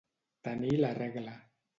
Tenir 0.47 0.71
la 0.79 0.89
regla. 1.01 1.37